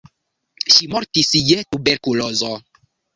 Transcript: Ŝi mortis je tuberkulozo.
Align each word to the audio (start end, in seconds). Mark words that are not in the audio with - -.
Ŝi 0.75 0.87
mortis 0.93 1.29
je 1.49 1.57
tuberkulozo. 1.75 2.51